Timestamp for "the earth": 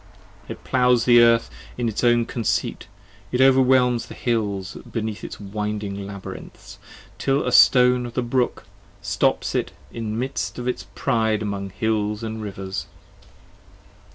1.05-1.47